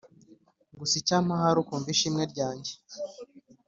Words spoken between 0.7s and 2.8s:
gusa icyampa ahari ukumva ishimwe ryange."